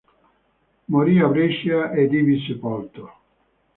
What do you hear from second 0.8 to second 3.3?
Morì a Brescia ed ivi sepolto.